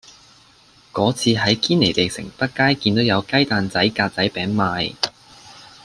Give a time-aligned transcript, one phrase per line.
[0.91, 4.95] 嗰次喺堅尼地城北街見到有雞蛋仔格仔餅賣